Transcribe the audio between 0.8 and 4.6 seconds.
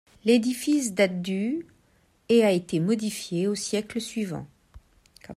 date du et a été modifié au siècle suivant.